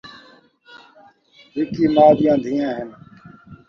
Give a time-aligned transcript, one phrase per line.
[1.55, 2.89] ہکی ماء دیاں دھیّاں ہن